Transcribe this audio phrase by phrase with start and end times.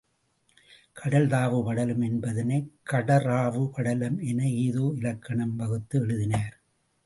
[0.93, 6.53] கடல் தாவு படலம் என்பதனைக் கடறாவு படலம் என ஏதோ இலக்கணம் வகுத்து எழுதினர்.